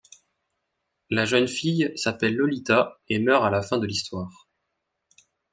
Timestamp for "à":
3.45-3.51